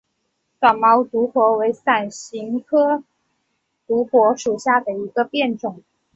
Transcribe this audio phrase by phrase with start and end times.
[0.59, 3.03] 短毛独活为伞形科
[3.85, 5.83] 独活属下的一个变种。